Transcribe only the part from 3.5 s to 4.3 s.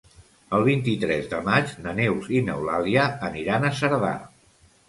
a Cerdà.